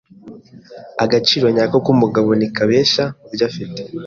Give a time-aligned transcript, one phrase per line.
[1.03, 3.79] Agaciro nyako k'umugabo ntikabeshya mubyo afite.